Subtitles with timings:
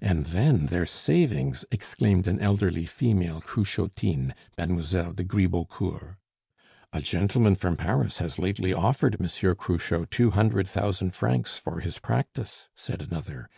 [0.00, 6.16] "And then, their savings!" exclaimed an elderly female Cruchotine, Mademoiselle de Gribeaucourt.
[6.94, 11.98] "A gentleman from Paris has lately offered Monsieur Cruchot two hundred thousand francs for his
[11.98, 13.50] practice," said another.